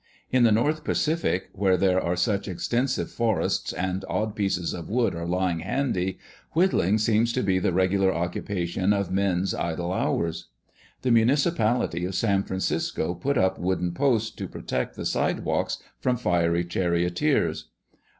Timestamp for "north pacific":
0.51-1.51